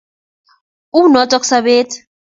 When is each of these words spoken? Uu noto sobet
Uu 1.01 1.11
noto 1.13 1.43
sobet 1.51 1.89